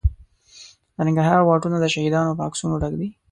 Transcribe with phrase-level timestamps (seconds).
[0.95, 3.09] د ننګرهار واټونه د شهیدانو په عکسونو ډک دي.